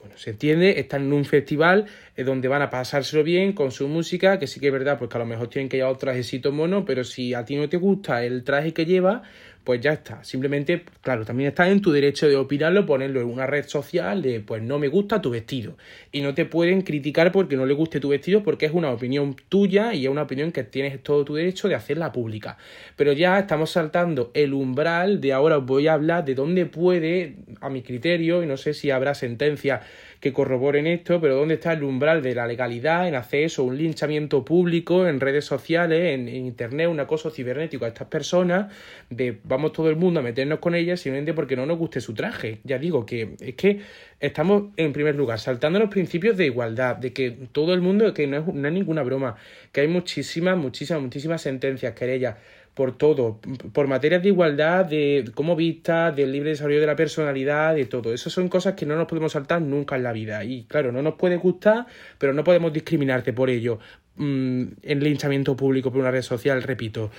[0.01, 1.87] bueno, se entiende, están en un festival
[2.17, 5.11] eh, donde van a pasárselo bien con su música, que sí que es verdad, pues
[5.11, 7.69] que a lo mejor tienen que llevar otro trajecito mono, pero si a ti no
[7.69, 9.23] te gusta el traje que lleva,
[9.65, 10.25] pues ya está.
[10.25, 14.41] Simplemente, claro, también estás en tu derecho de opinarlo, ponerlo en una red social de,
[14.41, 15.77] pues no me gusta tu vestido.
[16.13, 19.37] Y no te pueden criticar porque no le guste tu vestido, porque es una opinión
[19.49, 22.57] tuya y es una opinión que tienes todo tu derecho de hacerla pública.
[22.97, 27.37] Pero ya estamos saltando el umbral de ahora os voy a hablar de dónde puede,
[27.61, 29.83] a mi criterio, y no sé si habrá sentencia
[30.21, 33.79] que corroboren esto, pero dónde está el umbral de la legalidad en hacer eso, un
[33.79, 38.71] linchamiento público en redes sociales, en, internet, un acoso cibernético a estas personas,
[39.09, 42.13] de vamos todo el mundo a meternos con ellas simplemente porque no nos guste su
[42.13, 42.61] traje.
[42.65, 43.81] Ya digo que es que
[44.21, 48.27] estamos en primer lugar saltando los principios de igualdad, de que todo el mundo, que
[48.27, 49.37] no es, no es ninguna broma,
[49.73, 52.37] que hay muchísimas, muchísimas, muchísimas sentencias, querellas
[52.75, 53.41] por todo,
[53.73, 58.13] por materias de igualdad, de cómo vista, del libre desarrollo de la personalidad, de todo.
[58.13, 60.45] Esas son cosas que no nos podemos saltar nunca en la vida.
[60.45, 61.87] Y claro, no nos puede gustar,
[62.19, 63.79] pero no podemos discriminarte por ello.
[64.17, 67.11] Mm, en linchamiento público por una red social, repito.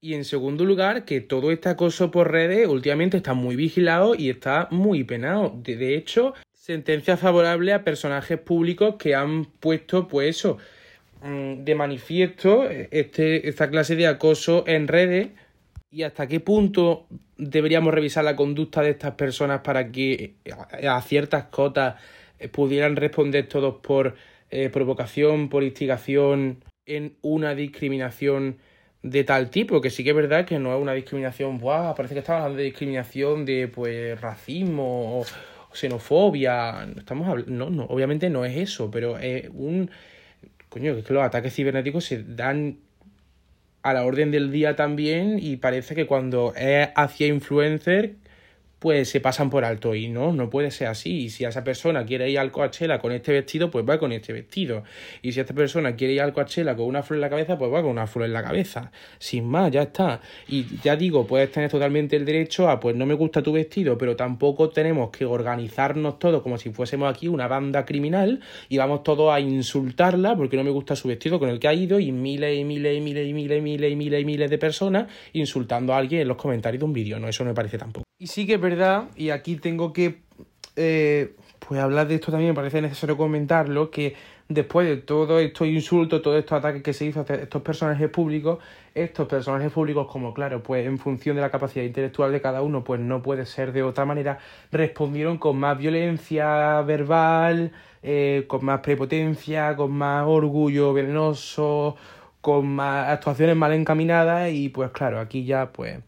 [0.00, 4.30] Y en segundo lugar, que todo este acoso por redes últimamente está muy vigilado y
[4.30, 5.54] está muy penado.
[5.62, 10.58] De, de hecho, sentencia favorable a personajes públicos que han puesto, pues eso,
[11.22, 15.28] de manifiesto este, esta clase de acoso en redes
[15.92, 17.06] y hasta qué punto
[17.36, 20.34] deberíamos revisar la conducta de estas personas para que
[20.88, 22.00] a ciertas cotas
[22.38, 24.16] eh, pudieran responder todos por
[24.50, 28.58] eh, provocación, por instigación en una discriminación
[29.02, 31.94] de tal tipo, que sí que es verdad que no es una discriminación, ¡buah!
[31.94, 35.24] Parece que estamos hablando de discriminación de pues racismo o
[35.72, 36.86] xenofobia.
[36.96, 39.90] Estamos no, no, obviamente no es eso, pero es un
[40.72, 42.78] coño, es que los ataques cibernéticos se dan
[43.82, 48.14] a la orden del día también y parece que cuando es hacia influencer,
[48.82, 51.26] pues se pasan por alto y no, no puede ser así.
[51.26, 54.32] Y si esa persona quiere ir al Coachella con este vestido, pues va con este
[54.32, 54.82] vestido.
[55.22, 57.72] Y si esta persona quiere ir al Coachella con una flor en la cabeza, pues
[57.72, 58.90] va con una flor en la cabeza.
[59.20, 60.20] Sin más, ya está.
[60.48, 63.96] Y ya digo, puedes tener totalmente el derecho a, pues no me gusta tu vestido,
[63.96, 69.04] pero tampoco tenemos que organizarnos todos como si fuésemos aquí una banda criminal y vamos
[69.04, 72.10] todos a insultarla porque no me gusta su vestido con el que ha ido y
[72.10, 75.06] miles y miles y miles y miles y miles y miles y miles de personas
[75.34, 77.20] insultando a alguien en los comentarios de un vídeo.
[77.20, 78.02] No, eso no me parece tampoco.
[78.22, 78.56] Y sí que
[79.16, 80.22] y aquí tengo que
[80.76, 84.14] eh, pues hablar de esto también, me parece necesario comentarlo, que
[84.48, 88.58] después de todos estos insultos, todos estos ataques que se hizo a estos personajes públicos,
[88.94, 92.84] estos personajes públicos, como claro, pues en función de la capacidad intelectual de cada uno,
[92.84, 94.38] pues no puede ser de otra manera,
[94.70, 101.96] respondieron con más violencia verbal, eh, con más prepotencia, con más orgullo venenoso,
[102.40, 106.00] con más actuaciones mal encaminadas y pues claro, aquí ya pues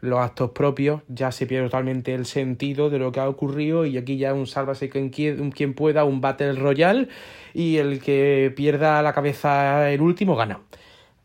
[0.00, 3.98] los actos propios, ya se pierde totalmente el sentido de lo que ha ocurrido y
[3.98, 5.10] aquí ya un sálvase quien,
[5.50, 7.08] quien pueda, un Battle Royale
[7.54, 10.60] y el que pierda la cabeza el último gana.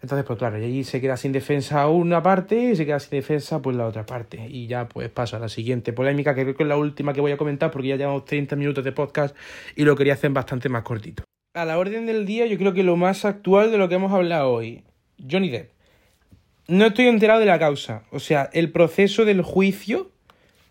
[0.02, 3.12] Entonces, pues claro, y allí se queda sin defensa una parte y se queda sin
[3.12, 4.46] defensa pues la otra parte.
[4.48, 7.22] Y ya pues paso a la siguiente polémica, que creo que es la última que
[7.22, 9.36] voy a comentar porque ya llevamos 30 minutos de podcast
[9.76, 11.24] y lo quería hacer bastante más cortito.
[11.56, 14.12] A la orden del día, yo creo que lo más actual de lo que hemos
[14.12, 14.84] hablado hoy,
[15.28, 15.75] Johnny Depp.
[16.68, 18.04] No estoy enterado de la causa.
[18.12, 20.10] O sea, el proceso del juicio,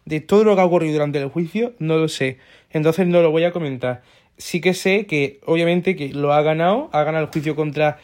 [0.04, 2.38] de todo lo que ha ocurrido durante el juicio, no lo sé.
[2.70, 4.02] Entonces no lo voy a comentar.
[4.37, 6.90] Sí que sé que, obviamente, que lo ha ganado.
[6.92, 7.98] Ha ganado el juicio contra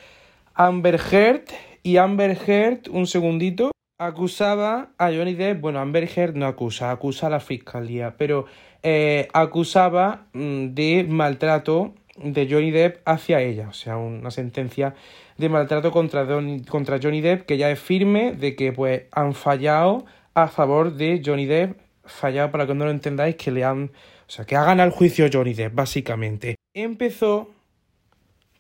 [0.55, 1.43] Amber Heard.
[1.83, 5.61] Y Amber Heard, un segundito, acusaba a Johnny Depp.
[5.61, 8.15] Bueno, Amber Heard no acusa, acusa a la fiscalía.
[8.17, 8.47] Pero
[8.85, 13.67] eh, acusaba mm, de maltrato de Johnny Depp hacia ella.
[13.69, 14.95] O sea, una sentencia
[15.41, 16.27] de maltrato contra,
[16.69, 21.23] contra Johnny Depp, que ya es firme de que pues han fallado a favor de
[21.25, 24.65] Johnny Depp, fallado para que no lo entendáis, que le han, o sea, que ha
[24.65, 26.57] ganado el juicio Johnny Depp, básicamente.
[26.75, 27.51] Empezó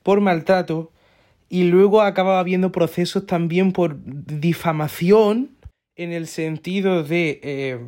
[0.02, 0.90] por maltrato
[1.48, 5.50] y luego acababa habiendo procesos también por difamación
[5.96, 7.78] en el sentido de eh,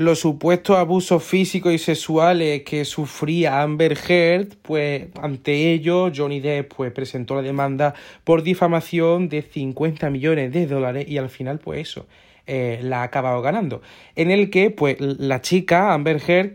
[0.00, 6.72] los supuestos abusos físicos y sexuales que sufría Amber Heard, pues ante ello Johnny Depp
[6.74, 7.92] pues, presentó la demanda
[8.24, 12.06] por difamación de 50 millones de dólares y al final pues eso,
[12.46, 13.82] eh, la ha acabado ganando.
[14.16, 16.54] En el que pues la chica Amber Heard,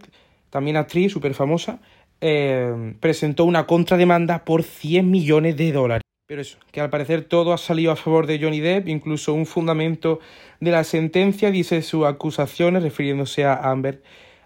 [0.50, 1.78] también actriz súper famosa,
[2.22, 6.05] eh, presentó una contrademanda por 100 millones de dólares.
[6.28, 9.46] Pero eso, que al parecer todo ha salido a favor de Johnny Depp, incluso un
[9.46, 10.20] fundamento
[10.60, 14.02] de la sentencia dice sus acusaciones, refiriéndose a Amber,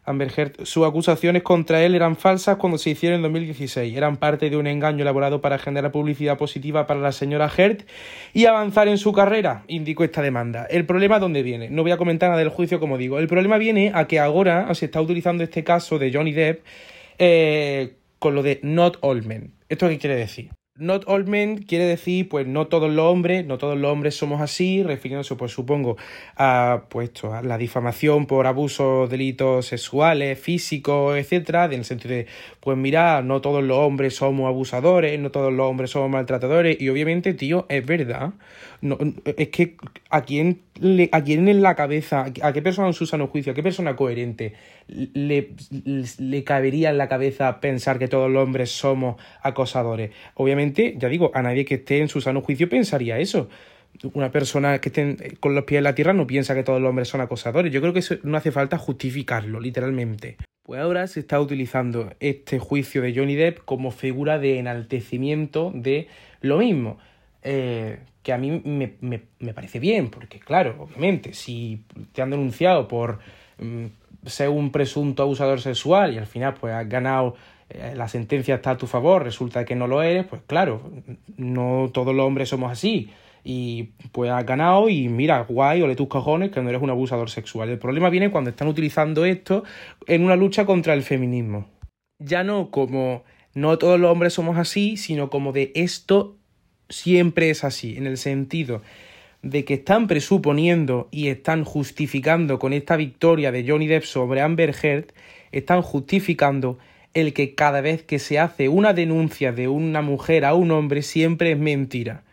[0.05, 3.95] Heard, sus acusaciones contra él eran falsas cuando se hicieron en 2016.
[3.95, 7.85] Eran parte de un engaño elaborado para generar publicidad positiva para la señora Heard
[8.33, 10.65] y avanzar en su carrera, indicó esta demanda.
[10.69, 11.69] El problema dónde viene.
[11.69, 13.19] No voy a comentar nada del juicio, como digo.
[13.19, 16.65] El problema viene a que ahora se está utilizando este caso de Johnny Depp
[17.19, 19.53] eh, con lo de not all men.
[19.69, 20.49] ¿Esto qué quiere decir?
[20.79, 24.39] Not all men quiere decir, pues no todos los hombres, no todos los hombres somos
[24.39, 25.97] así, refiriéndose, pues supongo,
[26.37, 32.27] a, pues, a la difamación por abusos, delitos sexuales, físicos, etcétera, en el sentido de,
[32.61, 36.87] pues mira, no todos los hombres somos abusadores, no todos los hombres somos maltratadores, y
[36.87, 38.31] obviamente, tío, es verdad.
[38.79, 39.75] No, es que
[40.09, 43.51] a quién, le, a quién en la cabeza, a qué persona en su sano juicio,
[43.51, 44.53] a qué persona coherente
[44.87, 45.53] le,
[46.17, 50.11] le cabería en la cabeza pensar que todos los hombres somos acosadores.
[50.35, 53.49] Obviamente, ya digo, a nadie que esté en su sano juicio pensaría eso.
[54.13, 56.89] Una persona que esté con los pies en la tierra no piensa que todos los
[56.89, 57.71] hombres son acosadores.
[57.73, 60.37] Yo creo que eso no hace falta justificarlo, literalmente.
[60.63, 66.07] Pues ahora se está utilizando este juicio de Johnny Depp como figura de enaltecimiento de
[66.41, 66.99] lo mismo.
[67.41, 72.87] Eh, que a mí me, me, parece bien, porque claro, obviamente, si te han denunciado
[72.87, 73.19] por
[73.59, 73.85] mm,
[74.25, 77.35] ser un presunto abusador sexual y al final pues has ganado,
[77.69, 80.91] eh, la sentencia está a tu favor, resulta que no lo eres, pues claro,
[81.37, 83.11] no todos los hombres somos así.
[83.41, 87.29] Y pues has ganado y mira, guay, ole tus cojones que no eres un abusador
[87.29, 87.69] sexual.
[87.69, 89.63] El problema viene cuando están utilizando esto
[90.07, 91.65] en una lucha contra el feminismo.
[92.19, 96.38] Ya no como no todos los hombres somos así, sino como de esto
[96.89, 98.81] siempre es así, en el sentido
[99.41, 104.75] de que están presuponiendo y están justificando con esta victoria de Johnny Depp sobre Amber
[104.81, 105.13] Heard,
[105.51, 106.77] están justificando
[107.13, 111.01] el que cada vez que se hace una denuncia de una mujer a un hombre
[111.01, 112.23] siempre es mentira.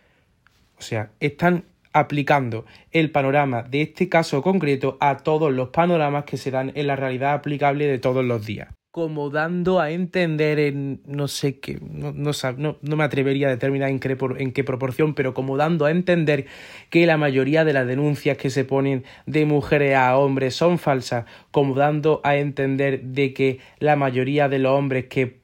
[0.79, 6.37] O sea, están aplicando el panorama de este caso concreto a todos los panoramas que
[6.37, 8.76] se dan en la realidad aplicable de todos los días.
[8.97, 13.91] Como dando a entender en no sé qué, no, no, no me atrevería a determinar
[13.91, 16.47] en qué, en qué proporción, pero como dando a entender
[16.89, 21.27] que la mayoría de las denuncias que se ponen de mujeres a hombres son falsas,
[21.51, 25.41] como dando a entender de que la mayoría de los hombres que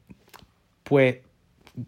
[0.81, 1.17] pues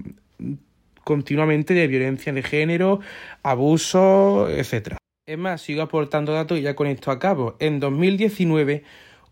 [1.04, 2.98] continuamente de violencia de género,
[3.44, 4.96] abuso, etc.
[5.26, 7.54] Es más, sigo aportando datos y ya con esto acabo.
[7.60, 8.82] En 2019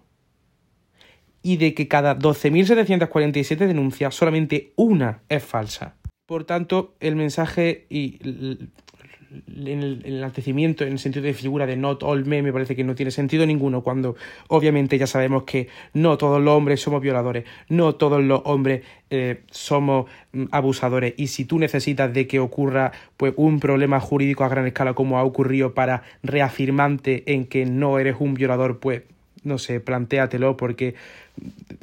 [1.42, 5.96] Y de que cada 12.747 denuncias, solamente una es falsa.
[6.26, 8.20] Por tanto, el mensaje y
[9.30, 12.84] en el, enaltecimiento, en el sentido de figura de not all men, me parece que
[12.84, 14.16] no tiene sentido ninguno cuando
[14.48, 19.42] obviamente ya sabemos que no todos los hombres somos violadores, no todos los hombres eh,
[19.50, 21.14] somos mm, abusadores.
[21.16, 25.18] Y si tú necesitas de que ocurra pues un problema jurídico a gran escala como
[25.18, 29.02] ha ocurrido para reafirmarte en que no eres un violador, pues
[29.44, 30.94] no sé, plantéatelo porque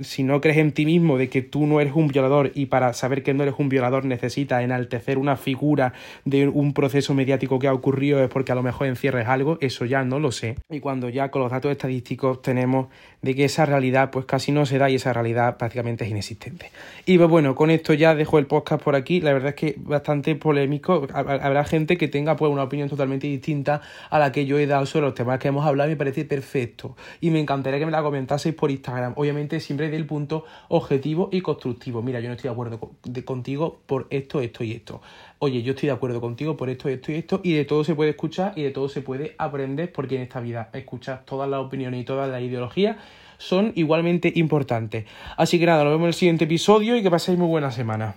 [0.02, 2.94] si no crees en ti mismo de que tú no eres un violador y para
[2.94, 5.94] saber que no eres un violador necesitas enaltecer una figura
[6.26, 9.86] de un proceso mediático que ha ocurrido es porque a lo mejor encierres algo, eso
[9.86, 10.56] ya no lo sé.
[10.70, 12.88] Y cuando ya con los datos estadísticos tenemos
[13.22, 16.72] de que esa realidad pues casi no se da y esa realidad prácticamente es inexistente.
[17.06, 19.76] Y pues bueno, con esto ya dejo el podcast por aquí, la verdad es que
[19.78, 24.60] bastante polémico, habrá gente que tenga pues una opinión totalmente distinta a la que yo
[24.60, 27.86] he dado sobre los temas que hemos hablado me parece perfecto y me encantaría que
[27.86, 29.14] me la comentaseis por Instagram.
[29.16, 32.02] Obviamente siempre del punto objetivo y constructivo.
[32.02, 32.80] Mira, yo no estoy de acuerdo
[33.26, 35.02] contigo por esto, esto y esto.
[35.40, 37.42] Oye, yo estoy de acuerdo contigo por esto, esto y esto.
[37.44, 40.40] Y de todo se puede escuchar y de todo se puede aprender porque en esta
[40.40, 42.98] vida escuchar todas las opiniones y todas las ideologías
[43.38, 45.06] son igualmente importantes.
[45.38, 48.16] Así que nada, nos vemos en el siguiente episodio y que paséis muy buena semana.